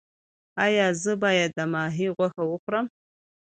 [0.65, 2.85] ایا زه باید د ماهي غوښه وخورم؟